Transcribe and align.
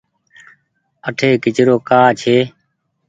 اٺي 1.07 1.29
ڪچرو 1.43 1.75
ڪآ 1.89 2.01
ڇي۔ 2.19 2.37